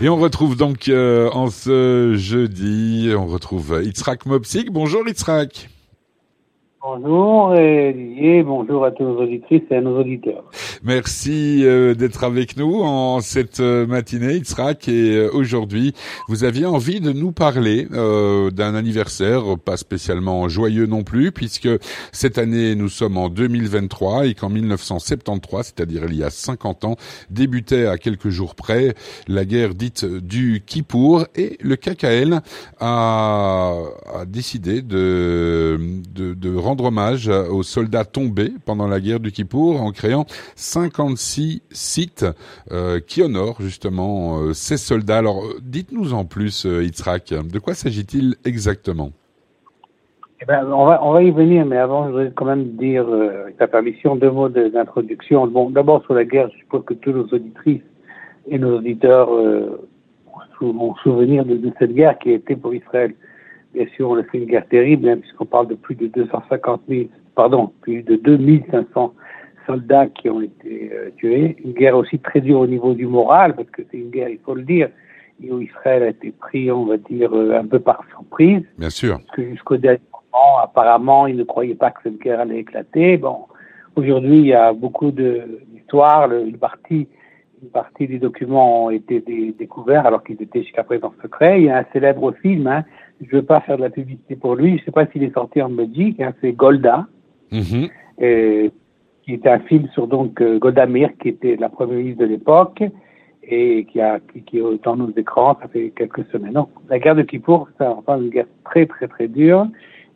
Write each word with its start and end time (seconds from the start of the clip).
Et 0.00 0.08
on 0.08 0.16
retrouve 0.16 0.56
donc 0.56 0.88
euh, 0.88 1.28
en 1.32 1.50
ce 1.50 2.14
jeudi, 2.16 3.10
on 3.16 3.26
retrouve 3.26 3.82
Itzrak 3.84 4.26
Mopsik. 4.26 4.70
Bonjour 4.70 5.08
Itzrak. 5.08 5.70
Bonjour 6.80 7.46
Olivier, 7.48 8.44
bonjour 8.44 8.84
à 8.84 8.92
tous 8.92 9.02
nos 9.02 9.20
auditrices 9.20 9.62
et 9.68 9.74
à 9.74 9.80
nos 9.80 9.98
auditeurs. 9.98 10.44
Merci 10.84 11.64
euh, 11.64 11.94
d'être 11.94 12.22
avec 12.22 12.56
nous 12.56 12.82
en 12.82 13.20
cette 13.20 13.58
euh, 13.58 13.84
matinée, 13.84 14.36
Itzrak. 14.36 14.86
Et 14.86 15.16
euh, 15.16 15.28
aujourd'hui, 15.32 15.92
vous 16.28 16.44
aviez 16.44 16.66
envie 16.66 17.00
de 17.00 17.10
nous 17.12 17.32
parler 17.32 17.86
d'un 17.88 18.74
anniversaire, 18.76 19.58
pas 19.58 19.76
spécialement 19.76 20.48
joyeux 20.48 20.86
non 20.86 21.02
plus, 21.02 21.32
puisque 21.32 21.68
cette 22.12 22.38
année, 22.38 22.76
nous 22.76 22.88
sommes 22.88 23.16
en 23.16 23.28
2023 23.28 24.26
et 24.26 24.34
qu'en 24.34 24.48
1973, 24.48 25.74
c'est-à-dire 25.74 26.04
il 26.08 26.14
y 26.14 26.22
a 26.22 26.30
50 26.30 26.84
ans, 26.84 26.96
débutait 27.30 27.86
à 27.86 27.98
quelques 27.98 28.28
jours 28.28 28.54
près 28.54 28.94
la 29.26 29.44
guerre 29.44 29.74
dite 29.74 30.04
du 30.04 30.62
Kippour 30.64 31.26
et 31.34 31.58
le 31.60 31.74
KKL 31.74 32.40
a, 32.78 33.74
a 34.14 34.24
décidé 34.26 34.82
de, 34.82 35.78
de, 36.14 36.34
de 36.34 36.67
rendre 36.68 36.84
hommage 36.84 37.28
aux 37.28 37.62
soldats 37.62 38.04
tombés 38.04 38.52
pendant 38.66 38.86
la 38.86 39.00
guerre 39.00 39.20
du 39.20 39.32
Kippour 39.32 39.80
en 39.80 39.90
créant 39.90 40.26
56 40.54 41.62
sites 41.70 42.26
euh, 42.70 43.00
qui 43.00 43.22
honorent 43.22 43.62
justement 43.62 44.38
euh, 44.38 44.52
ces 44.52 44.76
soldats. 44.76 45.18
Alors 45.18 45.42
dites-nous 45.62 46.12
en 46.12 46.26
plus, 46.26 46.66
euh, 46.66 46.84
Itzrak, 46.84 47.32
de 47.32 47.58
quoi 47.58 47.72
s'agit-il 47.72 48.36
exactement? 48.44 49.12
Eh 50.40 50.44
ben, 50.44 50.70
on, 50.70 51.12
va, 51.12 51.22
y 51.22 51.30
venir, 51.32 51.66
mais 51.66 51.78
avant, 51.78 52.04
je 52.04 52.10
voudrais 52.10 52.32
quand 52.32 52.44
même 52.44 52.76
dire, 52.76 53.08
euh, 53.08 53.42
avec 53.42 53.56
ta 53.56 53.66
permission, 53.66 54.14
deux 54.14 54.30
mots 54.30 54.48
d'introduction. 54.48 55.46
Bon, 55.48 55.68
d'abord 55.68 56.04
sur 56.04 56.14
la 56.14 56.24
guerre, 56.24 56.48
je 56.52 56.58
suppose 56.58 56.84
que 56.84 56.94
tous 56.94 57.10
nos 57.10 57.24
auditrices 57.24 57.82
et 58.46 58.58
nos 58.58 58.76
auditeurs 58.76 59.34
euh, 59.34 59.88
ont 60.60 60.94
souvenir 61.02 61.44
de, 61.44 61.56
de, 61.56 61.72
cette 61.78 61.92
guerre 61.92 62.18
qui 62.18 62.30
a 62.30 62.34
été 62.34 62.54
pour 62.54 62.72
Israël 62.72 63.14
bien 63.78 63.86
sûr, 63.94 64.10
on 64.10 64.16
a 64.16 64.24
fait 64.24 64.38
une 64.38 64.46
guerre 64.46 64.66
terrible, 64.66 65.08
hein, 65.08 65.18
puisqu'on 65.18 65.46
parle 65.46 65.68
de 65.68 65.74
plus 65.74 65.94
de 65.94 66.08
250 66.08 66.82
000, 66.88 67.04
pardon, 67.34 67.72
plus 67.80 68.02
de 68.02 68.16
2500 68.16 69.14
soldats 69.66 70.06
qui 70.06 70.28
ont 70.28 70.40
été 70.40 70.90
euh, 70.92 71.10
tués. 71.16 71.56
Une 71.64 71.72
guerre 71.72 71.96
aussi 71.96 72.18
très 72.18 72.40
dure 72.40 72.60
au 72.60 72.66
niveau 72.66 72.94
du 72.94 73.06
moral, 73.06 73.54
parce 73.54 73.70
que 73.70 73.82
c'est 73.90 73.98
une 73.98 74.10
guerre, 74.10 74.30
il 74.30 74.38
faut 74.38 74.54
le 74.54 74.62
dire, 74.62 74.88
où 75.48 75.60
Israël 75.60 76.02
a 76.02 76.08
été 76.08 76.32
pris, 76.32 76.70
on 76.72 76.86
va 76.86 76.96
dire, 76.96 77.32
euh, 77.32 77.56
un 77.56 77.66
peu 77.66 77.78
par 77.78 78.02
surprise. 78.10 78.62
Bien 78.78 78.90
sûr. 78.90 79.18
Parce 79.18 79.36
que 79.36 79.50
jusqu'au 79.50 79.76
dernier 79.76 80.00
moment, 80.12 80.58
apparemment, 80.60 81.26
ils 81.28 81.36
ne 81.36 81.44
croyaient 81.44 81.76
pas 81.76 81.92
que 81.92 82.00
cette 82.02 82.18
guerre 82.18 82.40
allait 82.40 82.58
éclater. 82.58 83.16
Bon, 83.16 83.46
aujourd'hui, 83.94 84.38
il 84.38 84.46
y 84.46 84.54
a 84.54 84.72
beaucoup 84.72 85.12
d'histoires. 85.12 86.32
Une 86.32 86.58
partie 86.58 87.06
une 87.62 87.70
partie 87.70 88.06
des 88.06 88.18
documents 88.18 88.84
ont 88.84 88.90
été 88.90 89.20
découverts 89.58 90.06
alors 90.06 90.22
qu'ils 90.22 90.40
étaient 90.40 90.62
jusqu'à 90.62 90.84
présent 90.84 91.12
secrets. 91.20 91.60
Il 91.60 91.66
y 91.66 91.70
a 91.70 91.78
un 91.78 91.84
célèbre 91.92 92.32
film, 92.40 92.66
hein, 92.66 92.84
je 93.20 93.36
ne 93.36 93.40
veux 93.40 93.46
pas 93.46 93.60
faire 93.60 93.76
de 93.76 93.82
la 93.82 93.90
publicité 93.90 94.36
pour 94.36 94.54
lui, 94.54 94.76
je 94.76 94.82
ne 94.82 94.84
sais 94.86 94.90
pas 94.90 95.06
s'il 95.06 95.22
est 95.22 95.34
sorti 95.34 95.60
en 95.60 95.70
Belgique, 95.70 96.20
hein, 96.20 96.32
c'est 96.40 96.52
Golda, 96.52 97.06
et, 98.18 98.70
qui 99.22 99.34
était 99.34 99.48
un 99.48 99.60
film 99.60 99.88
sur 99.92 100.06
donc 100.06 100.40
euh, 100.40 100.58
Golda 100.58 100.86
Meir, 100.86 101.10
qui 101.20 101.28
était 101.28 101.56
la 101.56 101.68
première 101.68 101.98
ministre 101.98 102.20
de 102.20 102.26
l'époque, 102.26 102.82
et 103.42 103.86
qui, 103.90 104.00
a, 104.00 104.20
qui, 104.20 104.42
qui, 104.42 104.58
est 104.58 104.84
dans 104.84 104.96
nos 104.96 105.10
écrans, 105.16 105.56
ça 105.60 105.68
fait 105.68 105.90
quelques 105.96 106.24
semaines. 106.30 106.52
Donc, 106.52 106.68
la 106.88 106.98
guerre 106.98 107.14
de 107.14 107.22
Kippour, 107.22 107.68
c'est 107.78 107.86
enfin 107.86 108.20
une 108.20 108.28
guerre 108.28 108.46
très 108.64 108.86
très 108.86 109.08
très 109.08 109.28
dure, 109.28 109.66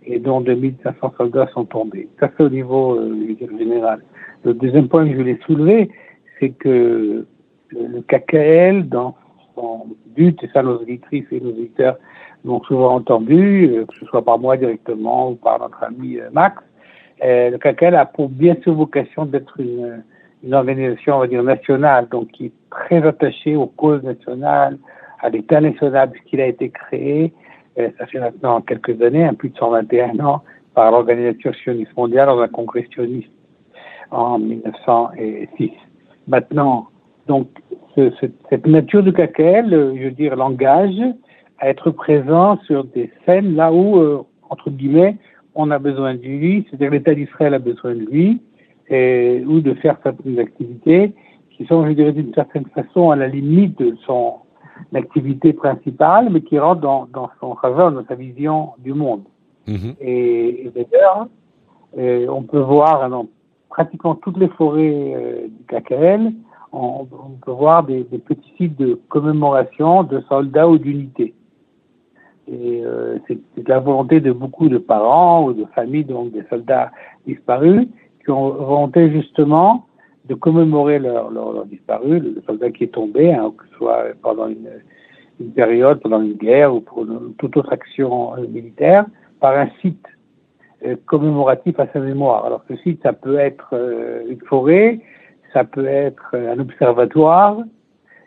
et 0.04 0.18
dont 0.18 0.40
2500 0.40 1.14
soldats 1.16 1.48
sont 1.54 1.64
tombés. 1.64 2.08
Ça, 2.20 2.30
c'est 2.36 2.44
au 2.44 2.50
niveau 2.50 2.94
euh, 2.96 3.36
général. 3.58 4.02
Le 4.44 4.54
deuxième 4.54 4.88
point 4.88 5.04
que 5.04 5.12
je 5.12 5.16
voulais 5.16 5.38
soulever, 5.46 5.90
c'est 6.38 6.50
que 6.50 7.26
le 7.70 8.00
KKL, 8.02 8.88
dans 8.88 9.16
son 9.54 9.86
but, 10.14 10.42
et 10.42 10.48
ça 10.52 10.62
nos 10.62 10.76
auditrices 10.76 11.26
et 11.30 11.40
nos 11.40 11.50
auditeurs 11.50 11.96
l'ont 12.44 12.62
souvent 12.64 12.94
entendu, 12.94 13.70
euh, 13.70 13.86
que 13.86 13.94
ce 13.98 14.06
soit 14.06 14.24
par 14.24 14.38
moi 14.38 14.56
directement 14.56 15.30
ou 15.30 15.34
par 15.36 15.60
notre 15.60 15.82
ami 15.84 16.18
euh, 16.18 16.28
Max, 16.32 16.62
euh, 17.24 17.50
le 17.50 17.58
KKL 17.58 17.94
a 17.94 18.06
pour 18.06 18.28
bien 18.28 18.56
sûr 18.62 18.74
vocation 18.74 19.26
d'être 19.26 19.60
une, 19.60 20.02
une 20.42 20.54
organisation, 20.54 21.16
on 21.16 21.20
va 21.20 21.26
dire, 21.28 21.42
nationale, 21.42 22.08
donc 22.08 22.28
qui 22.32 22.46
est 22.46 22.52
très 22.70 23.06
attachée 23.06 23.54
aux 23.54 23.66
causes 23.66 24.02
nationales, 24.02 24.78
à 25.20 25.28
l'État 25.28 25.60
national, 25.60 26.10
puisqu'il 26.10 26.40
a 26.40 26.46
été 26.46 26.70
créé, 26.70 27.32
ça 27.76 28.06
fait 28.06 28.18
maintenant 28.18 28.60
quelques 28.60 29.00
années, 29.00 29.24
un 29.24 29.34
plus 29.34 29.50
de 29.50 29.56
121 29.56 30.18
ans, 30.18 30.42
par 30.74 30.90
l'Organisation 30.90 31.52
sioniste 31.52 31.96
mondiale 31.96 32.26
dans 32.26 32.40
un 32.40 32.48
congrès 32.48 32.86
sioniste 32.92 33.30
en 34.10 34.40
1906. 34.40 35.70
Maintenant, 36.26 36.88
donc, 37.28 37.48
cette 37.94 38.66
nature 38.66 39.04
du 39.04 39.12
KKL, 39.12 39.70
je 39.96 40.04
veux 40.04 40.10
dire, 40.10 40.34
l'engage 40.34 41.00
à 41.62 41.68
être 41.68 41.92
présent 41.92 42.58
sur 42.66 42.84
des 42.84 43.08
scènes 43.24 43.54
là 43.54 43.72
où, 43.72 43.96
euh, 43.96 44.22
entre 44.50 44.68
guillemets, 44.68 45.16
on 45.54 45.70
a 45.70 45.78
besoin 45.78 46.14
de 46.14 46.20
lui, 46.20 46.66
c'est-à-dire 46.66 46.90
l'État 46.90 47.14
d'Israël 47.14 47.54
a 47.54 47.60
besoin 47.60 47.94
de 47.94 48.00
lui, 48.00 48.42
et, 48.88 49.44
ou 49.46 49.60
de 49.60 49.72
faire 49.74 49.96
certaines 50.02 50.40
activités 50.40 51.14
qui 51.52 51.64
sont, 51.66 51.86
je 51.86 51.92
dirais, 51.92 52.12
d'une 52.12 52.34
certaine 52.34 52.66
façon 52.74 53.10
à 53.12 53.16
la 53.16 53.28
limite 53.28 53.78
de 53.78 53.96
son 54.04 54.38
activité 54.92 55.52
principale, 55.52 56.30
mais 56.30 56.40
qui 56.40 56.58
rentrent 56.58 56.80
dans, 56.80 57.06
dans 57.12 57.30
son 57.38 57.54
faveur, 57.54 57.92
dans 57.92 58.04
sa 58.06 58.16
vision 58.16 58.70
du 58.78 58.92
monde. 58.92 59.22
Mm-hmm. 59.68 59.94
Et, 60.00 60.72
d'ailleurs, 60.74 61.28
euh, 61.96 62.26
on 62.28 62.42
peut 62.42 62.58
voir 62.58 63.08
dans 63.08 63.28
pratiquement 63.68 64.16
toutes 64.16 64.38
les 64.38 64.48
forêts 64.48 65.12
euh, 65.14 65.46
du 65.46 65.64
KKL, 65.68 66.32
on, 66.72 67.06
peut 67.44 67.52
voir 67.52 67.84
des, 67.84 68.02
petits 68.02 68.52
sites 68.56 68.78
de 68.78 68.98
commémoration 69.08 70.02
de 70.02 70.22
soldats 70.28 70.68
ou 70.68 70.78
d'unités. 70.78 71.34
Et 72.48 72.82
euh, 72.84 73.18
c'est 73.28 73.38
la 73.68 73.78
volonté 73.78 74.20
de 74.20 74.32
beaucoup 74.32 74.68
de 74.68 74.78
parents 74.78 75.44
ou 75.44 75.52
de 75.52 75.64
familles, 75.74 76.04
donc 76.04 76.32
des 76.32 76.42
soldats 76.50 76.90
disparus, 77.26 77.86
qui 78.24 78.30
ont 78.30 78.50
volonté 78.50 79.10
justement 79.10 79.86
de 80.26 80.34
commémorer 80.34 80.98
leur, 80.98 81.30
leur, 81.30 81.64
disparu, 81.66 82.20
le 82.20 82.42
soldat 82.46 82.70
qui 82.70 82.84
est 82.84 82.94
tombé, 82.94 83.32
hein, 83.32 83.52
que 83.56 83.64
ce 83.68 83.74
soit 83.76 84.04
pendant 84.22 84.48
une, 84.48 84.70
une, 85.40 85.52
période, 85.52 86.00
pendant 86.00 86.20
une 86.20 86.34
guerre 86.34 86.74
ou 86.74 86.80
pour 86.80 87.06
toute 87.38 87.56
autre 87.56 87.72
action 87.72 88.36
euh, 88.36 88.46
militaire, 88.48 89.06
par 89.40 89.56
un 89.56 89.68
site 89.80 90.06
euh, 90.84 90.96
commémoratif 91.06 91.78
à 91.78 91.86
sa 91.92 92.00
mémoire. 92.00 92.44
Alors 92.44 92.64
ce 92.68 92.76
site, 92.76 93.02
ça 93.02 93.12
peut 93.12 93.38
être 93.38 93.74
une 94.28 94.40
forêt, 94.46 95.00
ça 95.52 95.64
peut 95.64 95.86
être 95.86 96.34
un 96.34 96.58
observatoire, 96.58 97.58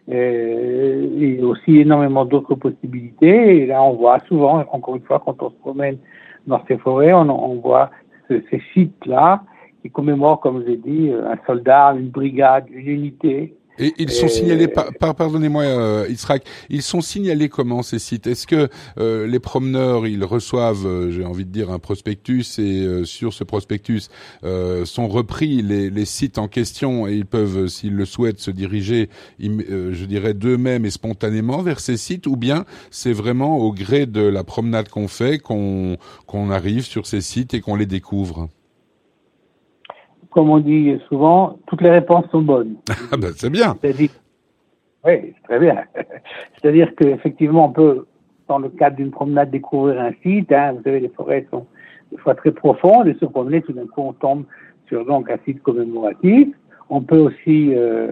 et, 0.07 1.09
et 1.17 1.43
aussi 1.43 1.79
énormément 1.79 2.25
d'autres 2.25 2.55
possibilités. 2.55 3.63
Et 3.63 3.65
là, 3.65 3.81
on 3.83 3.93
voit 3.93 4.19
souvent, 4.27 4.63
encore 4.71 4.95
une 4.95 5.03
fois, 5.03 5.21
quand 5.23 5.41
on 5.41 5.49
se 5.49 5.55
promène 5.55 5.97
dans 6.47 6.61
ces 6.67 6.77
forêts, 6.77 7.13
on, 7.13 7.55
voit 7.55 7.89
ce, 8.29 8.41
ces 8.49 8.61
sites-là 8.73 9.43
qui 9.81 9.89
commémorent, 9.89 10.39
comme 10.39 10.61
je 10.61 10.67
l'ai 10.67 10.77
dit, 10.77 11.11
un 11.11 11.37
soldat, 11.45 11.95
une 11.97 12.09
brigade, 12.09 12.65
une 12.71 12.87
unité, 12.87 13.55
et 13.79 13.93
ils 13.97 14.11
sont 14.11 14.27
signalés, 14.27 14.67
par, 14.67 15.15
pardonnez-moi, 15.15 15.63
euh, 15.63 16.07
Israq, 16.09 16.43
ils 16.69 16.81
sont 16.81 17.01
signalés 17.01 17.49
comment 17.49 17.83
ces 17.83 17.99
sites? 17.99 18.27
Est-ce 18.27 18.47
que 18.47 18.69
euh, 18.97 19.27
les 19.27 19.39
promeneurs, 19.39 20.07
ils 20.07 20.23
reçoivent, 20.23 20.85
euh, 20.85 21.11
j'ai 21.11 21.25
envie 21.25 21.45
de 21.45 21.51
dire, 21.51 21.71
un 21.71 21.79
prospectus 21.79 22.59
et 22.59 22.85
euh, 22.85 23.05
sur 23.05 23.33
ce 23.33 23.43
prospectus 23.43 24.09
sont 24.85 25.07
repris 25.07 25.61
les, 25.61 25.89
les, 25.89 26.05
sites 26.05 26.37
en 26.37 26.47
question 26.47 27.07
et 27.07 27.13
ils 27.13 27.25
peuvent, 27.25 27.67
s'ils 27.67 27.95
le 27.95 28.05
souhaitent, 28.05 28.39
se 28.39 28.51
diriger, 28.51 29.09
je 29.39 30.05
dirais, 30.05 30.33
d'eux-mêmes 30.33 30.85
et 30.85 30.91
spontanément 30.91 31.61
vers 31.61 31.79
ces 31.79 31.97
sites 31.97 32.27
Ou 32.27 32.35
bien 32.35 32.65
c'est 32.91 33.13
vraiment 33.13 33.57
au 33.57 33.73
gré 33.73 34.05
de 34.05 34.21
la 34.21 34.43
promenade 34.43 34.89
qu'on 34.89 35.07
fait 35.07 35.39
qu'on 35.39 35.97
qu'on 36.27 36.51
arrive 36.51 36.85
sur 36.85 37.05
ces 37.07 37.21
sites 37.21 37.53
et 37.53 37.61
qu'on 37.61 37.75
les 37.75 37.85
découvre? 37.85 38.49
Comme 40.35 40.49
on 40.49 40.59
dit 40.59 40.99
souvent, 41.07 41.57
toutes 41.65 41.81
les 41.81 41.89
réponses 41.89 42.25
sont 42.29 42.41
bonnes. 42.41 42.75
Ah 43.11 43.15
ben, 43.17 43.31
c'est 43.37 43.49
bien. 43.49 43.73
oui, 43.81 43.97
c'est 45.05 45.43
très 45.43 45.59
bien. 45.59 45.83
C'est-à-dire 46.55 46.93
qu'effectivement, 46.97 47.67
on 47.67 47.71
peut, 47.71 48.05
dans 48.49 48.59
le 48.59 48.67
cadre 48.67 48.97
d'une 48.97 49.11
promenade, 49.11 49.49
découvrir 49.49 50.01
un 50.01 50.11
site. 50.21 50.51
Hein. 50.51 50.73
Vous 50.73 50.83
savez, 50.83 50.99
les 50.99 51.09
forêts 51.09 51.47
sont 51.49 51.65
des 52.11 52.17
fois 52.17 52.35
très 52.35 52.51
profondes 52.51 53.07
et 53.07 53.13
se 53.13 53.23
promener, 53.25 53.61
tout 53.61 53.71
d'un 53.71 53.87
coup, 53.87 54.01
on 54.01 54.11
tombe 54.11 54.43
sur 54.89 55.05
donc 55.05 55.29
un 55.31 55.37
site 55.45 55.63
commémoratif. 55.63 56.49
On 56.89 57.01
peut 57.01 57.17
aussi 57.19 57.73
euh, 57.73 58.11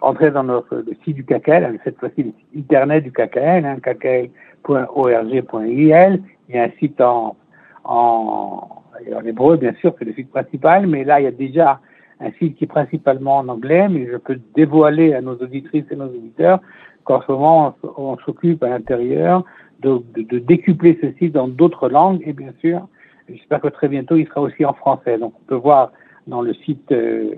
entrer 0.00 0.32
dans 0.32 0.42
notre, 0.42 0.74
le 0.74 0.96
site 1.04 1.14
du 1.14 1.24
KKL, 1.24 1.78
cette 1.84 2.00
fois-ci 2.00 2.24
le 2.24 2.32
site 2.32 2.64
internet 2.64 3.04
du 3.04 3.12
KKL, 3.12 3.64
hein, 3.64 3.76
kkl.org.il. 3.80 5.30
Il 5.68 5.86
y 5.86 6.58
a 6.58 6.64
un 6.64 6.70
site 6.80 7.00
en, 7.00 7.36
en 7.84 8.79
en 9.14 9.24
hébreu, 9.24 9.56
bien 9.56 9.74
sûr, 9.74 9.94
c'est 9.98 10.04
le 10.04 10.12
site 10.12 10.30
principal, 10.30 10.86
mais 10.86 11.04
là, 11.04 11.20
il 11.20 11.24
y 11.24 11.26
a 11.26 11.32
déjà 11.32 11.80
un 12.20 12.30
site 12.32 12.56
qui 12.56 12.64
est 12.64 12.66
principalement 12.66 13.38
en 13.38 13.48
anglais, 13.48 13.88
mais 13.88 14.06
je 14.06 14.16
peux 14.16 14.38
dévoiler 14.54 15.14
à 15.14 15.20
nos 15.20 15.34
auditrices 15.36 15.84
et 15.90 15.96
nos 15.96 16.06
auditeurs 16.08 16.60
qu'en 17.04 17.22
ce 17.22 17.32
moment, 17.32 17.74
on, 17.96 18.16
s'occupe 18.18 18.62
à 18.62 18.68
l'intérieur 18.68 19.44
de, 19.80 20.02
décupler 20.38 20.98
ce 21.00 21.12
site 21.18 21.32
dans 21.32 21.48
d'autres 21.48 21.88
langues, 21.88 22.22
et 22.26 22.32
bien 22.32 22.52
sûr, 22.60 22.86
j'espère 23.28 23.60
que 23.60 23.68
très 23.68 23.88
bientôt, 23.88 24.16
il 24.16 24.26
sera 24.26 24.42
aussi 24.42 24.64
en 24.64 24.74
français. 24.74 25.18
Donc, 25.18 25.32
on 25.40 25.44
peut 25.46 25.54
voir 25.54 25.92
dans 26.26 26.42
le 26.42 26.52
site 26.52 26.92
euh, 26.92 27.34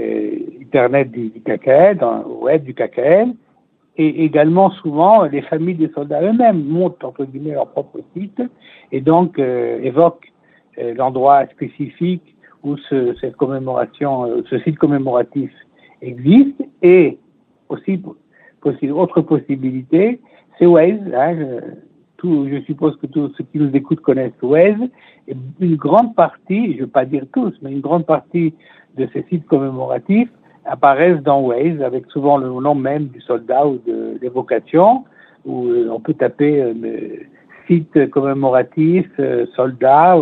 euh, 0.00 0.38
Internet 0.62 1.10
du, 1.10 1.28
du 1.28 1.40
KKL, 1.40 1.98
web 2.40 2.64
du 2.64 2.74
KKL, 2.74 3.34
et 3.98 4.24
également 4.24 4.70
souvent 4.70 5.24
les 5.24 5.42
familles 5.42 5.76
des 5.76 5.90
soldats 5.90 6.22
eux-mêmes 6.22 6.62
montent 6.64 7.02
entre 7.04 7.24
guillemets 7.24 7.54
leur 7.54 7.68
propre 7.68 8.00
site 8.14 8.42
et 8.92 9.00
donc 9.00 9.38
euh, 9.38 9.80
évoquent 9.82 10.32
l'endroit 10.76 11.46
spécifique 11.46 12.36
où 12.62 12.76
ce, 12.88 13.14
cette 13.20 13.36
commémoration, 13.36 14.26
euh, 14.26 14.42
ce 14.50 14.58
site 14.58 14.78
commémoratif 14.78 15.50
existe 16.02 16.62
et 16.82 17.18
aussi 17.68 18.02
possible, 18.60 18.92
autre 18.92 19.20
possibilité, 19.20 20.20
c'est 20.58 20.66
Waze. 20.66 21.00
Hein, 21.14 21.60
tout, 22.16 22.48
je 22.50 22.60
suppose 22.62 22.96
que 22.96 23.06
tous 23.06 23.32
ceux 23.36 23.44
qui 23.44 23.58
nous 23.58 23.70
écoutent 23.74 24.00
connaissent 24.00 24.42
Waze. 24.42 24.80
Et 25.28 25.36
une 25.60 25.76
grande 25.76 26.14
partie, 26.14 26.72
je 26.72 26.78
ne 26.78 26.82
veux 26.82 26.90
pas 26.90 27.04
dire 27.04 27.24
tous, 27.32 27.54
mais 27.62 27.72
une 27.72 27.80
grande 27.80 28.06
partie 28.06 28.54
de 28.96 29.08
ces 29.12 29.24
sites 29.28 29.46
commémoratifs 29.46 30.30
apparaissent 30.64 31.22
dans 31.22 31.40
Waze 31.42 31.80
avec 31.82 32.06
souvent 32.10 32.38
le 32.38 32.48
nom 32.48 32.74
même 32.74 33.06
du 33.06 33.20
soldat 33.20 33.66
ou 33.66 33.78
de 33.86 34.18
l'évocation, 34.20 35.04
où 35.44 35.66
euh, 35.66 35.88
on 35.90 36.00
peut 36.00 36.14
taper 36.14 36.60
euh, 36.60 36.74
site 37.68 38.10
commémoratif, 38.10 39.06
euh, 39.20 39.46
soldat, 39.54 40.16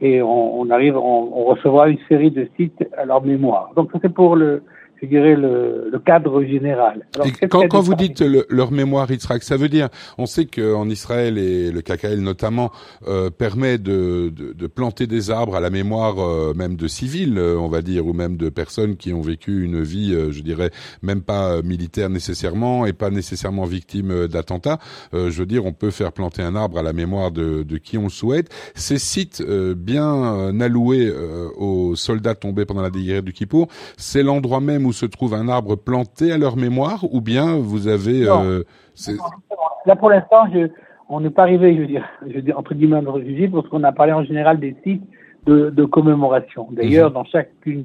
et 0.00 0.22
on, 0.22 0.60
on 0.60 0.70
arrive, 0.70 0.96
on, 0.96 1.30
on, 1.34 1.44
recevra 1.44 1.88
une 1.88 1.98
série 2.08 2.30
de 2.30 2.48
sites 2.56 2.84
à 2.96 3.04
leur 3.04 3.22
mémoire. 3.22 3.70
Donc 3.76 3.90
ça 3.92 3.98
c'est 4.02 4.12
pour 4.12 4.36
le, 4.36 4.62
dirais, 5.06 5.34
le, 5.34 5.88
le 5.90 5.98
cadre 5.98 6.42
général. 6.44 7.06
Alors, 7.14 7.26
quand, 7.50 7.68
quand 7.68 7.80
vous 7.80 7.94
dites 7.94 8.20
le, 8.20 8.46
leur 8.48 8.70
mémoire 8.70 9.10
Yitzhak, 9.10 9.42
ça 9.42 9.56
veut 9.56 9.68
dire, 9.68 9.88
on 10.18 10.26
sait 10.26 10.46
qu'en 10.46 10.88
Israël 10.88 11.38
et 11.38 11.72
le 11.72 11.80
KKL 11.80 12.20
notamment 12.20 12.70
euh, 13.08 13.30
permet 13.30 13.78
de, 13.78 14.32
de, 14.34 14.52
de, 14.52 14.66
planter 14.66 15.06
des 15.06 15.30
arbres 15.30 15.56
à 15.56 15.60
la 15.60 15.70
mémoire 15.70 16.18
euh, 16.18 16.54
même 16.54 16.76
de 16.76 16.88
civils, 16.88 17.38
euh, 17.38 17.56
on 17.58 17.68
va 17.68 17.82
dire, 17.82 18.06
ou 18.06 18.12
même 18.12 18.36
de 18.36 18.48
personnes 18.48 18.96
qui 18.96 19.12
ont 19.12 19.20
vécu 19.20 19.64
une 19.64 19.82
vie, 19.82 20.12
euh, 20.14 20.32
je 20.32 20.40
dirais, 20.40 20.70
même 21.02 21.22
pas 21.22 21.62
militaire 21.62 22.10
nécessairement 22.10 22.86
et 22.86 22.92
pas 22.92 23.10
nécessairement 23.10 23.64
victime 23.64 24.26
d'attentats. 24.26 24.78
je 25.12 25.30
veux 25.30 25.46
dire, 25.46 25.64
on 25.64 25.72
peut 25.72 25.90
faire 25.90 26.12
planter 26.12 26.42
un 26.42 26.56
arbre 26.56 26.78
à 26.78 26.82
la 26.82 26.92
mémoire 26.92 27.30
de, 27.30 27.62
de 27.62 27.78
qui 27.78 27.98
on 27.98 28.04
le 28.04 28.08
souhaite. 28.08 28.48
Ces 28.74 28.98
sites 28.98 29.42
bien 29.42 30.60
alloués 30.60 31.12
aux 31.56 31.94
soldats 31.96 32.34
tombés 32.34 32.64
pendant 32.64 32.82
la 32.82 32.90
guerre 32.90 33.22
du 33.22 33.32
Kippour, 33.32 33.68
c'est 33.96 34.22
l'endroit 34.22 34.60
même 34.60 34.86
où 34.86 34.89
où 34.90 34.92
se 34.92 35.06
trouve 35.06 35.34
un 35.34 35.48
arbre 35.48 35.76
planté 35.76 36.32
à 36.32 36.38
leur 36.38 36.56
mémoire 36.56 37.04
ou 37.12 37.20
bien 37.20 37.56
vous 37.56 37.86
avez... 37.86 38.26
Euh, 38.28 38.64
Là, 39.86 39.96
pour 39.96 40.10
l'instant, 40.10 40.44
on 41.08 41.20
n'est 41.20 41.30
pas 41.30 41.42
arrivé, 41.42 41.74
je 41.74 41.80
veux 41.80 41.86
dire, 41.86 42.04
je 42.26 42.34
veux 42.34 42.42
dire 42.42 42.58
entre 42.58 42.74
guillemets, 42.74 42.96
à 42.96 43.12
réfugié, 43.12 43.48
parce 43.48 43.66
qu'on 43.68 43.84
a 43.84 43.92
parlé 43.92 44.12
en 44.12 44.24
général 44.24 44.58
des 44.60 44.76
sites 44.84 45.02
de, 45.46 45.70
de 45.70 45.84
commémoration. 45.84 46.68
D'ailleurs, 46.72 47.08
mhm. 47.08 47.14
dans 47.14 47.24
chacune, 47.24 47.84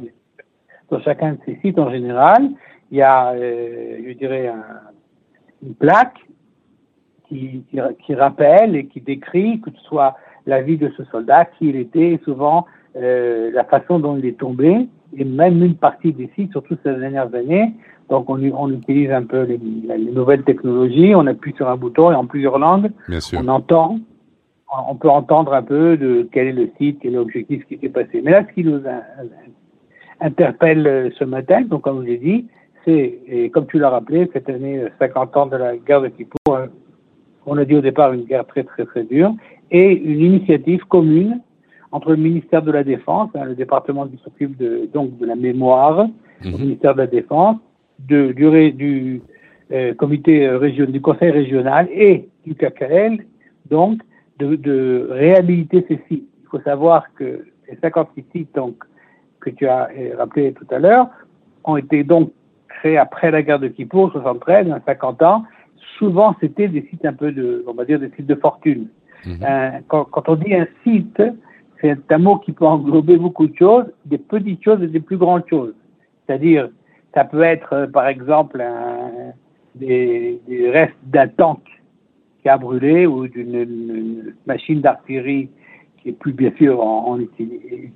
dans 0.90 1.00
chacun 1.02 1.34
de 1.34 1.38
ces 1.46 1.58
sites 1.62 1.80
en 1.80 1.90
général, 1.90 2.50
il 2.92 2.98
y 2.98 3.02
a, 3.02 3.32
euh, 3.32 4.00
je 4.08 4.14
dirais, 4.14 4.48
un, 4.48 4.64
une 5.64 5.76
plaque 5.76 6.18
qui, 7.30 7.64
qui, 7.70 7.80
qui, 8.06 8.16
rappelle 8.16 8.76
et 8.76 8.88
qui 8.88 9.00
décrit 9.00 9.62
que 9.62 9.72
ce 9.72 9.82
soit 9.84 10.16
la 10.46 10.62
vie 10.62 10.78
de 10.78 10.92
ce 10.98 11.04
soldat, 11.06 11.46
qui 11.46 11.70
il 11.70 11.76
était, 11.78 12.14
et 12.14 12.22
souvent 12.26 12.66
euh, 12.98 13.52
la 13.54 13.64
façon 13.64 14.00
dont 14.00 14.18
il 14.18 14.26
est 14.26 14.38
tombé, 14.38 14.88
et 15.18 15.24
même 15.24 15.64
une 15.64 15.76
partie 15.76 16.14
des 16.14 16.30
sites, 16.36 16.52
surtout 16.52 16.78
ces 16.84 16.94
dernières 16.94 17.34
années. 17.34 17.74
Donc, 18.10 18.30
on, 18.30 18.40
on 18.54 18.70
utilise 18.72 19.12
un 19.12 19.24
peu 19.24 19.44
les, 19.44 19.58
les, 19.58 20.12
nouvelles 20.12 20.44
technologies, 20.44 21.16
on 21.16 21.26
appuie 21.26 21.54
sur 21.56 21.68
un 21.68 21.76
bouton 21.76 22.12
et 22.12 22.16
en 22.16 22.26
plusieurs 22.26 22.60
langues, 22.60 22.92
on 23.34 23.48
entend, 23.48 23.98
on 24.88 24.96
peut 24.96 25.10
entendre 25.10 25.54
un 25.54 25.64
peu 25.64 25.98
de 25.98 26.28
quel 26.32 26.48
est 26.48 26.54
le 26.54 26.70
site, 26.78 27.00
quel 27.02 27.14
est 27.14 27.16
l'objectif 27.16 27.66
qui 27.66 27.78
s'est 27.78 27.90
passé. 27.90 28.22
Mais 28.24 28.32
là, 28.32 28.46
ce 28.48 28.54
qui 28.54 28.64
nous 28.64 28.82
interpelle 30.20 30.88
euh, 30.88 31.10
ce 31.18 31.24
matin, 31.24 31.62
donc 31.62 31.82
comme 31.82 32.04
je 32.04 32.08
l'ai 32.08 32.18
dit, 32.18 32.46
c'est, 32.86 33.20
et 33.28 33.50
comme 33.50 33.66
tu 33.68 33.80
l'as 33.80 33.90
rappelé, 33.90 34.30
cette 34.34 34.50
année 34.50 34.84
50 35.00 35.36
euh, 35.36 35.40
ans 35.40 35.46
de 35.48 35.58
la 35.58 35.76
guerre 35.78 36.02
de 36.02 36.10
Kippour, 36.10 36.56
euh, 36.56 36.68
on 37.46 37.58
a 37.58 37.66
dit 37.66 37.76
au 37.76 37.82
départ 37.82 38.14
une 38.14 38.26
guerre 38.26 38.46
très 38.46 38.64
très 38.64 38.86
très 38.86 39.04
dure, 39.04 39.34
et 39.72 39.92
une 39.94 40.22
initiative 40.22 40.86
commune 40.86 41.42
entre 41.92 42.12
le 42.12 42.18
ministère 42.18 42.62
de 42.62 42.72
la 42.72 42.84
Défense, 42.84 43.30
hein, 43.36 43.46
le 43.46 43.56
département 43.56 44.08
qui 44.08 44.18
s'occupe 44.24 44.58
de, 44.58 44.90
donc 44.94 45.18
de 45.18 45.26
la 45.26 45.36
mémoire, 45.36 46.08
le 46.44 46.52
mhm. 46.52 46.60
ministère 46.60 46.94
de 46.94 47.00
la 47.00 47.08
Défense, 47.08 47.58
de, 48.00 48.32
du, 48.32 48.72
du 48.72 49.22
euh, 49.72 49.94
comité 49.94 50.48
régional, 50.50 50.92
du 50.92 51.02
conseil 51.02 51.32
régional 51.32 51.88
et 51.92 52.28
du 52.46 52.56
KKL, 52.56 53.26
donc 53.70 54.02
de, 54.40 54.56
de, 54.56 55.08
réhabiliter 55.10 55.86
ces 55.88 56.00
sites. 56.08 56.30
Il 56.44 56.48
faut 56.50 56.62
savoir 56.62 57.06
que 57.16 57.46
les 57.70 57.78
56 57.82 58.26
sites 58.32 58.56
donc, 58.56 58.76
que 59.40 59.50
tu 59.50 59.68
as 59.68 59.90
euh, 59.98 60.16
rappelé 60.18 60.54
tout 60.54 60.68
à 60.72 60.80
l'heure 60.80 61.08
ont 61.64 61.78
été 61.78 62.04
donc 62.04 62.32
créés 62.68 62.98
après 62.98 63.32
la 63.32 63.42
guerre 63.42 63.60
de 63.60 63.68
Kippour, 63.68 64.12
73, 64.12 64.68
50 64.86 65.22
ans. 65.24 65.46
Souvent, 65.98 66.36
c'était 66.42 66.68
des 66.68 66.86
sites 66.90 67.06
un 67.06 67.14
peu 67.14 67.32
de, 67.32 67.64
on 67.68 67.74
va 67.74 67.86
dire, 67.86 68.00
des 68.00 68.12
sites 68.16 68.28
de 68.28 68.36
fortune. 68.36 68.88
Mhm. 69.26 69.40
Euh, 69.42 69.70
quand, 69.88 70.06
quand, 70.06 70.30
on 70.30 70.36
dit 70.36 70.54
un 70.54 70.68
site, 70.84 71.22
c'est 71.82 72.12
un 72.12 72.18
mot 72.18 72.38
qui 72.38 72.52
peut 72.52 72.66
englober 72.66 73.18
beaucoup 73.18 73.48
de 73.48 73.56
choses, 73.56 73.86
des 74.06 74.18
petites 74.18 74.64
choses 74.64 74.82
et 74.82 74.88
des 74.88 75.00
plus 75.00 75.18
grandes 75.18 75.44
choses. 75.50 75.74
C'est-à-dire, 76.26 76.70
ça 77.14 77.24
peut 77.24 77.44
être, 77.44 77.74
euh, 77.74 77.88
par 77.88 78.08
exemple, 78.08 78.62
un, 78.62 79.34
des, 79.76 80.40
des, 80.48 80.70
restes 80.70 80.94
d'un 81.04 81.28
tank 81.28 81.60
qui 82.42 82.50
a 82.50 82.58
brûlé 82.58 83.06
ou 83.08 83.28
d'une 83.28 84.34
machine 84.46 84.82
d'artillerie 84.82 85.50
qui 86.02 86.10
est 86.10 86.14
plus 86.14 86.34
bien 86.34 86.52
sûr 86.58 86.82
en, 86.82 87.08
en 87.08 87.20
utilisée. 87.20 87.92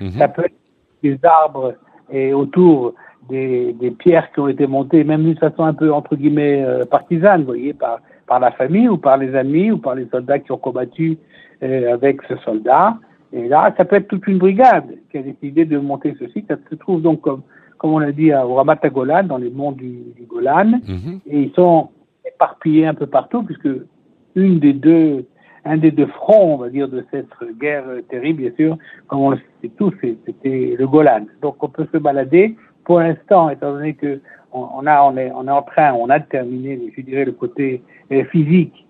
Mhm. 0.00 0.10
Ça 0.18 0.28
peut 0.28 0.44
être 0.44 0.54
des 1.02 1.18
arbres 1.22 1.74
et 2.10 2.32
autour 2.32 2.94
des, 3.28 3.74
des, 3.74 3.90
pierres 3.90 4.32
qui 4.32 4.40
ont 4.40 4.48
été 4.48 4.66
montées, 4.66 5.04
même 5.04 5.24
d'une 5.24 5.36
façon 5.36 5.64
un 5.64 5.74
peu 5.74 5.92
entre 5.92 6.16
guillemets 6.16 6.64
euh, 6.64 6.84
partisane, 6.86 7.40
vous 7.40 7.48
voyez, 7.48 7.74
par, 7.74 8.00
par 8.26 8.40
la 8.40 8.50
famille 8.52 8.88
ou 8.88 8.96
par 8.96 9.18
les 9.18 9.34
amis 9.34 9.70
ou 9.70 9.78
par 9.78 9.94
les 9.94 10.06
soldats 10.08 10.38
qui 10.38 10.50
ont 10.52 10.58
combattu 10.58 11.18
euh, 11.62 11.92
avec 11.92 12.22
ce 12.28 12.36
soldat. 12.38 12.96
Et 13.32 13.48
là, 13.48 13.74
ça 13.76 13.84
peut 13.84 13.96
être 13.96 14.08
toute 14.08 14.26
une 14.26 14.38
brigade 14.38 14.96
qui 15.10 15.18
a 15.18 15.22
décidé 15.22 15.64
de 15.64 15.78
monter 15.78 16.14
ce 16.18 16.28
site. 16.28 16.46
Ça 16.48 16.56
se 16.70 16.74
trouve 16.76 17.02
donc, 17.02 17.20
comme, 17.20 17.42
comme 17.76 17.92
on 17.92 17.98
l'a 17.98 18.12
dit, 18.12 18.32
au 18.32 18.54
Ramat 18.54 18.80
Golan, 18.90 19.24
dans 19.24 19.36
les 19.36 19.50
monts 19.50 19.72
du, 19.72 20.00
du 20.16 20.24
Golan. 20.26 20.80
Mhm. 20.86 21.20
Et 21.26 21.42
ils 21.42 21.52
sont 21.52 21.90
éparpillés 22.26 22.86
un 22.86 22.94
peu 22.94 23.06
partout, 23.06 23.42
puisque 23.42 23.68
une 24.34 24.58
des 24.60 24.72
deux, 24.72 25.26
un 25.64 25.76
des 25.76 25.90
deux 25.90 26.06
fronts, 26.06 26.54
on 26.54 26.56
va 26.56 26.70
dire, 26.70 26.88
de 26.88 27.04
cette 27.10 27.28
guerre 27.60 27.84
terrible, 28.08 28.42
bien 28.42 28.52
sûr, 28.56 28.78
comme 29.08 29.20
on 29.20 29.30
le 29.30 29.38
sait 29.60 29.70
tous, 29.76 29.92
c'était 30.00 30.76
le 30.78 30.86
Golan. 30.86 31.26
Donc 31.42 31.62
on 31.62 31.68
peut 31.68 31.86
se 31.92 31.98
balader. 31.98 32.56
Pour 32.84 33.00
l'instant, 33.00 33.50
étant 33.50 33.72
donné 33.72 33.94
que 33.94 34.20
on, 34.52 34.86
a, 34.86 35.02
on 35.02 35.16
est, 35.16 35.30
on 35.34 35.46
est 35.46 35.50
en 35.50 35.62
train, 35.62 35.92
on 35.92 36.08
a 36.08 36.20
terminé, 36.20 36.80
je 36.96 37.02
dirais, 37.02 37.24
le 37.24 37.32
côté 37.32 37.82
euh, 38.12 38.24
physique. 38.24 38.86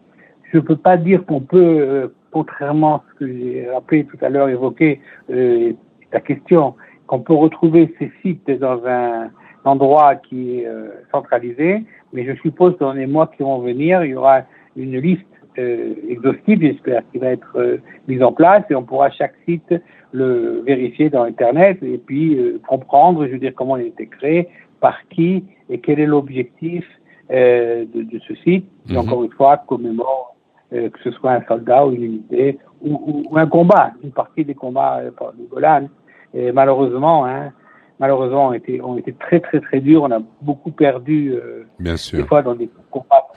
Je 0.52 0.58
ne 0.58 0.62
peux 0.62 0.76
pas 0.76 0.96
dire 0.96 1.24
qu'on 1.26 1.40
peut 1.40 1.58
euh, 1.80 2.08
contrairement 2.30 2.96
à 2.96 3.02
ce 3.12 3.18
que 3.20 3.32
j'ai 3.32 3.68
rappelé 3.70 4.04
tout 4.04 4.18
à 4.22 4.28
l'heure, 4.28 4.48
évoqué 4.48 5.00
euh, 5.30 5.72
ta 6.10 6.20
question, 6.20 6.74
qu'on 7.06 7.20
peut 7.20 7.34
retrouver 7.34 7.94
ces 7.98 8.10
sites 8.22 8.50
dans 8.50 8.84
un 8.86 9.30
endroit 9.64 10.16
qui 10.16 10.60
est 10.60 10.66
euh, 10.66 10.88
centralisé, 11.12 11.84
mais 12.12 12.24
je 12.24 12.34
suppose 12.40 12.74
que 12.74 12.80
dans 12.80 12.92
les 12.92 13.06
mois 13.06 13.26
qui 13.28 13.42
vont 13.42 13.58
venir, 13.58 14.04
il 14.04 14.10
y 14.10 14.14
aura 14.14 14.42
une 14.76 14.98
liste 14.98 15.24
euh, 15.58 15.94
exhaustive, 16.08 16.60
j'espère, 16.60 17.02
qui 17.10 17.18
va 17.18 17.30
être 17.30 17.56
euh, 17.56 17.78
mise 18.06 18.22
en 18.22 18.32
place 18.32 18.62
et 18.70 18.76
on 18.76 18.84
pourra 18.84 19.10
chaque 19.10 19.34
site 19.44 19.74
le 20.12 20.62
vérifier 20.64 21.10
dans 21.10 21.24
Internet 21.24 21.82
et 21.82 21.98
puis 21.98 22.38
euh, 22.38 22.60
comprendre, 22.68 23.26
je 23.26 23.32
veux 23.32 23.38
dire, 23.38 23.52
comment 23.56 23.76
il 23.76 23.84
a 23.84 23.86
été 23.86 24.06
créé, 24.06 24.48
par 24.80 24.96
qui 25.08 25.44
et 25.68 25.78
quel 25.80 25.98
est 25.98 26.06
l'objectif 26.06 26.84
de, 27.30 27.86
de, 27.92 28.18
ce 28.26 28.34
site, 28.36 28.64
qui, 28.86 28.92
mhm. 28.92 28.98
encore 29.00 29.24
une 29.24 29.32
fois, 29.32 29.58
commémore 29.58 30.27
euh, 30.72 30.90
que 30.90 30.98
ce 31.02 31.10
soit 31.12 31.32
un 31.32 31.44
soldat 31.46 31.86
ou 31.86 31.92
une 31.92 32.04
unité, 32.04 32.58
ou, 32.82 33.24
ou, 33.30 33.38
un 33.38 33.46
combat, 33.46 33.92
une 34.02 34.12
partie 34.12 34.44
des 34.44 34.54
combats 34.54 34.98
euh, 34.98 35.10
du 35.36 35.44
Golan. 35.44 35.88
Et 36.34 36.52
malheureusement, 36.52 37.24
hein, 37.26 37.52
malheureusement, 37.98 38.48
ont 38.48 38.52
été, 38.52 38.80
ont 38.82 38.98
été 38.98 39.12
très 39.14 39.40
très 39.40 39.60
très 39.60 39.80
durs. 39.80 40.02
On 40.02 40.10
a 40.10 40.20
beaucoup 40.42 40.70
perdu, 40.70 41.32
euh, 41.32 41.64
Bien 41.78 41.96
sûr. 41.96 42.18
des 42.18 42.26
fois 42.26 42.42
dans 42.42 42.54
des 42.54 42.68
combats, 42.90 43.28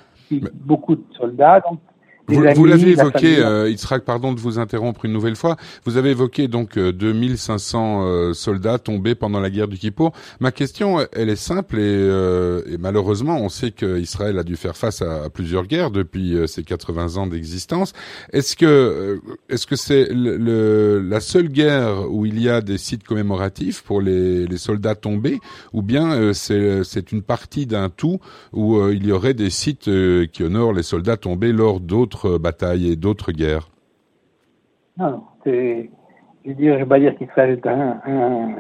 beaucoup 0.53 0.95
de 0.95 1.03
soldats. 1.11 1.61
Donc, 1.61 1.79
vous, 2.31 2.65
l'avez 2.65 2.91
évoqué, 2.91 3.39
euh, 3.39 3.69
Itzrak, 3.69 4.03
pardon 4.03 4.33
de 4.33 4.39
vous 4.39 4.59
interrompre 4.59 5.05
une 5.05 5.13
nouvelle 5.13 5.35
fois. 5.35 5.57
Vous 5.85 5.97
avez 5.97 6.11
évoqué 6.11 6.47
donc 6.47 6.77
2500 6.77 8.01
euh, 8.01 8.29
euh, 8.29 8.33
soldats 8.33 8.79
tombés 8.79 9.15
pendant 9.15 9.39
la 9.39 9.49
guerre 9.49 9.67
du 9.67 9.77
Kippour. 9.77 10.13
Ma 10.39 10.51
question, 10.51 10.99
elle 11.13 11.29
est 11.29 11.35
simple 11.35 11.77
et, 11.77 11.81
euh, 11.81 12.61
et 12.69 12.77
malheureusement, 12.77 13.37
on 13.37 13.49
sait 13.49 13.71
qu'Israël 13.71 14.37
a 14.37 14.43
dû 14.43 14.55
faire 14.55 14.77
face 14.77 15.01
à, 15.01 15.29
plusieurs 15.29 15.65
guerres 15.65 15.91
depuis 15.91 16.35
ses 16.47 16.63
80 16.63 17.17
ans 17.17 17.27
d'existence. 17.27 17.93
Est-ce 18.33 18.55
que 18.55 19.19
est-ce 19.49 19.67
que 19.67 19.75
c'est 19.75 20.07
le, 20.11 20.99
la 20.99 21.19
seule 21.19 21.47
guerre 21.47 22.11
où 22.11 22.25
il 22.25 22.41
y 22.41 22.49
a 22.49 22.61
des 22.61 22.77
sites 22.77 23.03
commémoratifs 23.03 23.81
pour 23.81 24.01
les, 24.01 24.45
les 24.45 24.57
soldats 24.57 24.95
tombés, 24.95 25.39
ou 25.73 25.81
bien 25.81 26.33
c'est 26.33 26.83
c'est 26.83 27.11
une 27.11 27.21
partie 27.21 27.65
d'un 27.65 27.89
tout 27.89 28.19
où 28.53 28.89
il 28.89 29.05
y 29.05 29.11
aurait 29.11 29.33
des 29.33 29.49
sites 29.49 29.89
qui 30.31 30.43
honorent 30.43 30.73
les 30.73 30.83
soldats 30.83 31.17
tombés 31.17 31.51
lors 31.51 31.79
d'autres 31.79 32.20
batailles 32.27 32.91
et 32.91 32.95
d'autres 32.95 33.31
guerres 33.31 33.69
Non, 34.97 35.23
c'est, 35.43 35.89
je 36.43 36.49
veux 36.49 36.55
dire, 36.55 36.73
je 36.73 36.79
vais 36.79 36.85
pas 36.85 36.99
dire 36.99 37.15
qu'Israël 37.17 37.51
est 37.51 37.67
un, 37.67 37.99
un 38.05 38.55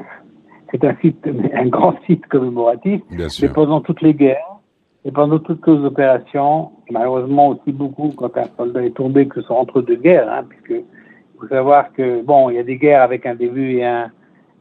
c'est 0.71 0.83
un 0.85 0.95
site, 1.01 1.27
un 1.53 1.67
grand 1.67 1.95
site 2.05 2.25
commémoratif. 2.27 3.01
Bien 3.11 3.29
sûr. 3.29 3.47
Mais 3.47 3.53
pendant 3.53 3.81
toutes 3.81 4.01
les 4.01 4.13
guerres, 4.13 4.59
Et 5.03 5.11
pendant 5.11 5.39
toutes 5.39 5.65
les 5.67 5.83
opérations, 5.83 6.71
malheureusement 6.89 7.49
aussi 7.49 7.71
beaucoup 7.71 8.09
quand 8.15 8.37
un 8.37 8.47
soldat 8.55 8.83
est 8.83 8.95
tombé, 8.95 9.27
que 9.27 9.41
ce 9.41 9.47
soit 9.47 9.57
entre 9.57 9.81
deux 9.81 9.95
guerres, 9.95 10.31
hein, 10.31 10.45
puisque 10.47 10.83
il 10.83 11.39
faut 11.39 11.47
savoir 11.47 11.91
que, 11.93 12.21
bon, 12.21 12.49
il 12.49 12.55
y 12.55 12.59
a 12.59 12.63
des 12.63 12.77
guerres 12.77 13.01
avec 13.01 13.25
un 13.25 13.35
début 13.35 13.77
et, 13.77 13.85
un, 13.85 14.11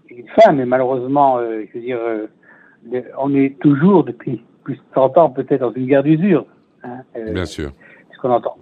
une 0.08 0.26
fin, 0.28 0.52
mais 0.52 0.64
malheureusement, 0.64 1.38
euh, 1.38 1.64
je 1.68 1.78
veux 1.78 1.84
dire, 1.84 1.98
euh, 2.00 2.26
on 3.18 3.34
est 3.34 3.58
toujours, 3.60 4.02
depuis 4.04 4.42
plus 4.64 4.76
de 4.76 4.82
100 4.94 5.18
ans, 5.18 5.30
peut-être 5.30 5.60
dans 5.60 5.72
une 5.72 5.86
guerre 5.86 6.02
d'usure. 6.02 6.46
Hein, 6.82 7.02
euh, 7.16 7.32
Bien 7.32 7.44
sûr. 7.44 7.70
Puisqu'on 8.08 8.30
entend 8.30 8.56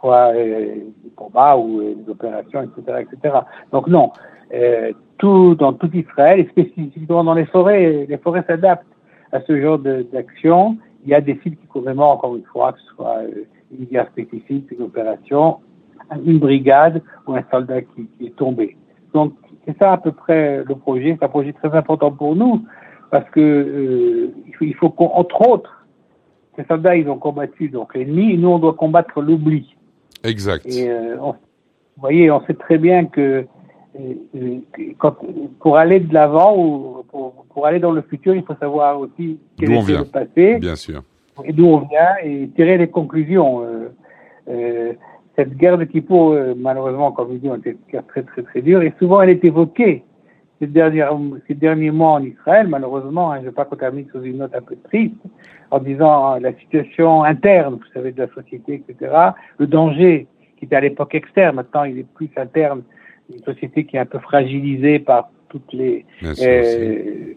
parfois 0.00 0.32
des 0.32 1.10
combats 1.16 1.56
ou 1.56 1.82
des 1.82 2.10
opérations, 2.10 2.62
etc., 2.62 3.06
etc. 3.12 3.38
Donc 3.72 3.86
non, 3.88 4.12
tout, 5.18 5.54
dans 5.54 5.72
tout 5.72 5.90
Israël, 5.94 6.40
et 6.40 6.48
spécifiquement 6.48 7.24
dans 7.24 7.34
les 7.34 7.46
forêts, 7.46 8.06
les 8.08 8.18
forêts 8.18 8.44
s'adaptent 8.46 8.86
à 9.32 9.40
ce 9.42 9.60
genre 9.60 9.78
d'action 9.78 10.78
il 11.04 11.10
y 11.10 11.14
a 11.14 11.20
des 11.20 11.38
sites 11.42 11.58
qui 11.60 11.78
vraiment, 11.78 12.12
encore 12.12 12.36
une 12.36 12.44
fois, 12.44 12.72
que 12.72 12.80
ce 12.80 12.94
soit 12.94 13.18
euh, 13.22 13.44
une 13.78 13.86
guerre 13.86 14.08
spécifique, 14.08 14.70
une 14.70 14.82
opération, 14.82 15.58
une 16.24 16.38
brigade 16.38 17.02
ou 17.26 17.34
un 17.34 17.44
soldat 17.50 17.82
qui, 17.82 18.08
est 18.20 18.36
tombé. 18.36 18.76
Donc, 19.14 19.34
c'est 19.64 19.76
ça 19.78 19.92
à 19.92 19.98
peu 19.98 20.12
près 20.12 20.62
le 20.64 20.74
projet. 20.74 21.16
C'est 21.18 21.24
un 21.24 21.28
projet 21.28 21.52
très 21.52 21.74
important 21.76 22.10
pour 22.10 22.36
nous 22.36 22.64
parce 23.10 23.28
que 23.30 23.40
euh, 23.40 24.34
il 24.46 24.54
faut, 24.54 24.64
il 24.64 24.74
faut 24.74 24.90
qu'entre 24.90 25.48
autres, 25.48 25.86
ces 26.56 26.64
soldats, 26.64 26.96
ils 26.96 27.08
ont 27.08 27.18
combattu 27.18 27.68
donc 27.68 27.94
l'ennemi 27.94 28.36
nous, 28.36 28.48
on 28.48 28.58
doit 28.58 28.74
combattre 28.74 29.20
l'oubli. 29.20 29.76
Exact. 30.24 30.66
Et 30.66 30.90
euh, 30.90 31.16
vous 31.16 31.34
voyez, 31.96 32.30
on 32.30 32.44
sait 32.46 32.54
très 32.54 32.78
bien 32.78 33.06
que 33.06 33.46
quand, 34.98 35.16
pour 35.60 35.76
aller 35.76 36.00
de 36.00 36.12
l'avant 36.14 36.56
ou 36.56 37.04
pour, 37.10 37.44
pour, 37.52 37.66
aller 37.66 37.80
dans 37.80 37.92
le 37.92 38.02
futur, 38.02 38.34
il 38.34 38.42
faut 38.42 38.54
savoir 38.60 38.98
aussi 39.00 39.38
quel 39.58 39.72
est 39.72 39.88
le 39.88 40.04
passé. 40.04 40.58
Bien 40.58 40.76
sûr. 40.76 41.02
Et 41.44 41.52
d'où 41.52 41.66
on 41.66 41.78
vient 41.78 42.16
et 42.22 42.48
tirer 42.54 42.78
les 42.78 42.88
conclusions. 42.88 43.62
Euh, 43.62 43.88
euh, 44.48 44.92
cette 45.36 45.56
guerre 45.56 45.78
de 45.78 45.84
Kippour, 45.84 46.32
euh, 46.32 46.54
malheureusement, 46.56 47.12
comme 47.12 47.32
je 47.32 47.38
dis, 47.38 47.48
était 47.48 47.70
une 47.70 47.78
guerre 47.90 48.06
très 48.06 48.22
très 48.22 48.42
très 48.42 48.62
dure 48.62 48.82
et 48.82 48.92
souvent 48.98 49.22
elle 49.22 49.30
est 49.30 49.44
évoquée 49.44 50.04
ces 50.60 50.66
derniers, 50.66 51.04
ces 51.48 51.54
derniers 51.54 51.90
mois 51.90 52.12
en 52.12 52.22
Israël, 52.22 52.68
malheureusement, 52.68 53.32
hein, 53.32 53.36
je 53.36 53.40
ne 53.42 53.46
veux 53.46 53.52
pas 53.52 53.64
qu'on 53.64 53.76
termine 53.76 54.06
sur 54.10 54.22
une 54.22 54.38
note 54.38 54.54
un 54.54 54.60
peu 54.60 54.76
triste, 54.84 55.14
en 55.70 55.78
disant 55.78 56.36
la 56.38 56.52
situation 56.54 57.24
interne, 57.24 57.74
vous 57.74 57.92
savez, 57.94 58.12
de 58.12 58.22
la 58.22 58.28
société, 58.34 58.82
etc., 58.86 59.12
le 59.58 59.66
danger 59.66 60.26
qui 60.58 60.66
était 60.66 60.76
à 60.76 60.80
l'époque 60.80 61.14
externe, 61.14 61.56
maintenant 61.56 61.84
il 61.84 61.98
est 61.98 62.06
plus 62.14 62.30
interne, 62.36 62.82
une 63.32 63.42
société 63.42 63.86
qui 63.86 63.96
est 63.96 64.00
un 64.00 64.06
peu 64.06 64.18
fragilisée 64.18 64.98
par 64.98 65.30
toutes 65.48 65.72
les 65.72 66.04
euh, 66.22 67.34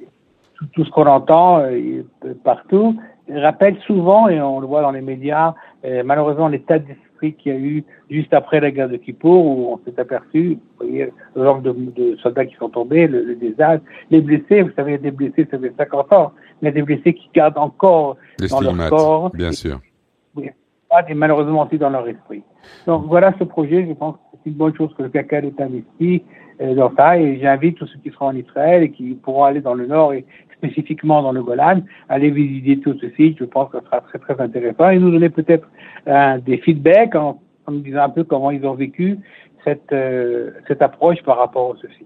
tout, 0.73 0.83
ce 0.83 0.89
qu'on 0.91 1.05
entend 1.05 1.59
euh, 1.61 2.03
partout 2.43 2.99
rappelle 3.29 3.77
souvent 3.81 4.27
et 4.27 4.41
on 4.41 4.59
le 4.59 4.67
voit 4.67 4.81
dans 4.81 4.91
les 4.91 5.01
médias 5.01 5.53
euh, 5.85 6.03
malheureusement 6.05 6.47
l'état 6.47 6.79
d'esprit 6.79 7.33
qu'il 7.35 7.53
y 7.53 7.55
a 7.55 7.59
eu 7.59 7.83
juste 8.09 8.33
après 8.33 8.59
la 8.59 8.71
guerre 8.71 8.89
de 8.89 8.97
Kippour 8.97 9.45
où 9.45 9.73
on 9.73 9.79
s'est 9.85 9.97
aperçu 9.99 10.59
vous 10.79 10.85
voyez 10.85 11.09
le 11.35 11.43
nombre 11.43 11.61
de, 11.61 12.17
soldats 12.21 12.45
qui 12.45 12.55
sont 12.55 12.69
tombés 12.69 13.07
le, 13.07 13.23
le, 13.23 13.35
désastre 13.35 13.85
les 14.11 14.21
blessés 14.21 14.61
vous 14.61 14.71
savez 14.75 14.91
il 14.91 14.95
y 14.95 14.97
a 14.97 15.01
des 15.01 15.11
blessés 15.11 15.47
ça 15.49 15.57
fait 15.57 15.73
50 15.77 16.13
ans 16.13 16.33
il 16.61 16.65
y 16.65 16.67
a 16.67 16.71
des 16.71 16.81
blessés 16.81 17.13
qui 17.13 17.29
gardent 17.33 17.57
encore 17.57 18.17
dans 18.49 18.61
leur 18.61 18.89
corps. 18.89 19.31
bien 19.31 19.51
sûr. 19.51 19.79
Et 21.09 21.15
malheureusement 21.15 21.65
aussi 21.65 21.79
dans 21.79 21.89
leur 21.89 22.07
esprit. 22.07 22.43
Donc 22.85 23.05
voilà 23.07 23.33
ce 23.39 23.43
projet 23.45 23.85
je 23.87 23.93
pense 23.93 24.15
c'est 24.43 24.49
une 24.49 24.57
bonne 24.57 24.75
chose 24.75 24.93
que 24.95 25.03
le 25.03 25.09
CACA 25.09 25.39
est 25.39 25.61
investi 25.61 26.23
euh, 26.63 26.75
dans 26.75 26.95
ça 26.95 27.17
et 27.19 27.39
j'invite 27.39 27.77
tous 27.77 27.87
ceux 27.87 27.99
qui 27.99 28.11
seront 28.11 28.27
en 28.27 28.35
Israël 28.35 28.83
et 28.83 28.91
qui 28.91 29.13
pourront 29.15 29.43
aller 29.43 29.61
dans 29.61 29.73
le 29.73 29.85
nord 29.85 30.13
et 30.13 30.25
spécifiquement 30.57 31.21
dans 31.21 31.31
le 31.31 31.43
Golan, 31.43 31.81
aller 32.09 32.29
visiter 32.29 32.79
tout 32.79 32.97
ce 32.99 33.09
site. 33.11 33.37
Je 33.39 33.45
pense 33.45 33.69
que 33.69 33.79
ce 33.79 33.85
sera 33.85 34.01
très 34.01 34.19
très 34.19 34.39
intéressant 34.41 34.89
et 34.89 34.99
nous 34.99 35.11
donner 35.11 35.29
peut-être 35.29 35.67
euh, 36.07 36.37
des 36.39 36.57
feedbacks 36.57 37.15
en, 37.15 37.39
nous 37.69 37.79
disant 37.79 38.03
un 38.03 38.09
peu 38.09 38.23
comment 38.23 38.51
ils 38.51 38.65
ont 38.65 38.73
vécu 38.73 39.19
cette, 39.63 39.91
euh, 39.91 40.51
cette 40.67 40.81
approche 40.81 41.21
par 41.23 41.37
rapport 41.37 41.73
à 41.73 41.75
ceci. 41.81 42.05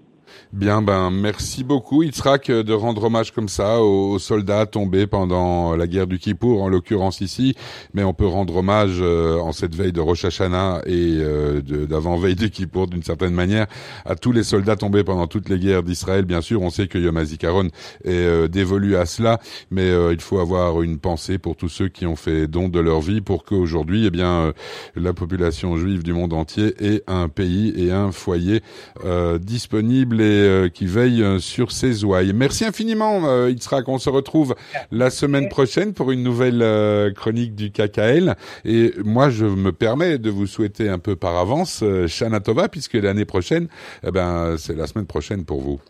Bien, 0.52 0.80
ben 0.80 1.10
merci 1.10 1.62
beaucoup. 1.62 2.02
Yitzhak 2.02 2.50
de 2.50 2.72
rendre 2.72 3.04
hommage 3.04 3.32
comme 3.32 3.48
ça 3.48 3.82
aux, 3.82 4.18
soldats 4.18 4.64
tombés 4.64 5.06
pendant 5.06 5.76
la 5.76 5.86
guerre 5.86 6.06
du 6.06 6.18
Kippour, 6.18 6.62
en 6.62 6.68
l'occurrence 6.68 7.20
ici, 7.20 7.54
mais 7.92 8.02
on 8.02 8.14
peut 8.14 8.26
rendre 8.26 8.56
hommage 8.56 8.96
euh, 9.00 9.38
en 9.38 9.52
cette 9.52 9.74
veille 9.74 9.92
de 9.92 10.00
Rosh 10.00 10.24
Hashanah 10.24 10.82
et 10.86 11.18
euh, 11.20 11.60
d'avant-veille 11.60 12.34
du 12.34 12.50
Kippour 12.50 12.86
d'une 12.86 13.02
certaine 13.02 13.34
manière 13.34 13.66
à 14.06 14.14
tous 14.14 14.32
les 14.32 14.42
soldats 14.42 14.76
tombés 14.76 15.04
pendant 15.04 15.26
toutes 15.26 15.48
les 15.50 15.58
guerres 15.58 15.82
d'Israël. 15.82 16.24
Bien 16.24 16.40
sûr, 16.40 16.62
on 16.62 16.70
sait 16.70 16.88
que 16.88 16.98
Yom 16.98 17.16
HaZikaron 17.16 17.68
est 18.04 18.10
euh, 18.10 18.48
dévolu 18.48 18.96
à 18.96 19.04
cela, 19.04 19.40
mais 19.70 19.88
il 20.12 20.20
faut 20.20 20.38
avoir 20.38 20.80
une 20.82 20.98
pensée 20.98 21.38
pour 21.38 21.56
tous 21.56 21.68
ceux 21.68 21.88
qui 21.88 22.06
ont 22.06 22.16
fait 22.16 22.46
don 22.46 22.68
de 22.68 22.80
leur 22.80 23.00
vie 23.00 23.20
pour 23.20 23.44
qu'aujourd'hui, 23.44 24.06
eh 24.06 24.10
bien, 24.10 24.52
la 24.96 25.12
population 25.12 25.76
juive 25.76 26.02
du 26.02 26.14
monde 26.14 26.32
entier 26.32 26.74
ait 26.80 27.02
un 27.06 27.28
pays 27.28 27.74
et 27.76 27.92
un 27.92 28.12
foyer 28.12 28.62
disponible 29.40 30.17
et 30.20 30.44
euh, 30.44 30.68
qui 30.68 30.86
veille 30.86 31.22
euh, 31.22 31.38
sur 31.38 31.72
ses 31.72 32.04
ouailles. 32.04 32.32
Merci 32.34 32.64
infiniment, 32.64 33.20
euh, 33.24 33.50
Yitzhak. 33.50 33.88
On 33.88 33.98
se 33.98 34.10
retrouve 34.10 34.54
la 34.90 35.10
semaine 35.10 35.48
prochaine 35.48 35.94
pour 35.94 36.10
une 36.10 36.22
nouvelle 36.22 36.62
chronique 37.14 37.54
du 37.54 37.70
KKL. 37.70 38.34
Et 38.64 38.92
moi, 39.04 39.30
je 39.30 39.44
me 39.44 39.72
permets 39.72 40.18
de 40.18 40.30
vous 40.30 40.46
souhaiter 40.46 40.88
un 40.88 40.98
peu 40.98 41.16
par 41.16 41.36
avance 41.36 41.84
Shana 42.06 42.40
Tova, 42.40 42.68
puisque 42.68 42.94
l'année 42.94 43.24
prochaine, 43.24 43.68
eh 44.06 44.10
ben, 44.10 44.56
c'est 44.56 44.76
la 44.76 44.86
semaine 44.86 45.06
prochaine 45.06 45.44
pour 45.44 45.60
vous. 45.60 45.80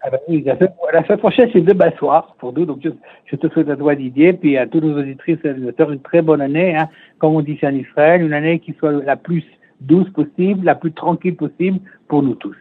Ah 0.00 0.10
ben 0.10 0.18
oui, 0.28 0.42
la, 0.46 0.54
semaine, 0.56 1.18
prochaine, 1.18 1.50
c'est 1.52 1.60
demain 1.60 1.90
soir 1.98 2.36
pour 2.38 2.52
nous. 2.52 2.64
Donc, 2.64 2.80
je, 2.82 3.36
te 3.36 3.48
souhaite 3.48 3.68
à 3.68 3.76
toi, 3.76 3.94
Didier, 3.94 4.32
puis 4.32 4.56
à 4.56 4.66
tous 4.66 4.80
nos 4.80 4.98
auditrices 4.98 5.38
et 5.44 5.50
auditeurs, 5.50 5.90
une 5.90 6.00
très 6.00 6.22
bonne 6.22 6.40
année. 6.40 6.76
Hein, 6.76 6.88
comme 7.18 7.34
on 7.34 7.40
dit 7.40 7.58
en 7.62 7.74
Israël, 7.74 8.22
une 8.22 8.32
année 8.32 8.60
qui 8.60 8.74
soit 8.78 8.92
la 8.92 9.16
plus 9.16 9.44
douce 9.80 10.08
possible, 10.10 10.64
la 10.64 10.74
plus 10.74 10.92
tranquille 10.92 11.36
possible 11.36 11.80
pour 12.08 12.22
nous 12.22 12.34
tous. 12.36 12.56